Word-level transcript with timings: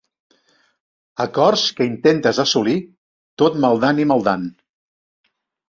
Acords 1.25 1.65
que 1.81 1.87
intentes 1.91 2.41
assolir 2.45 2.75
tot 3.45 3.61
maldant 3.67 4.05
i 4.07 4.11
maldant. 4.15 4.51